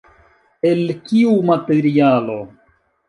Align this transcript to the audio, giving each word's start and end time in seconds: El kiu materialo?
El 0.69 0.93
kiu 1.09 1.35
materialo? 1.53 2.39